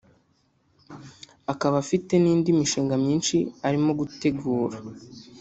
[1.51, 4.77] akaba afite n’indi mishinga myinshi arimo gutegura